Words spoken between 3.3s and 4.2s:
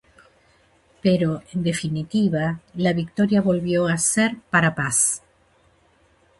volvió a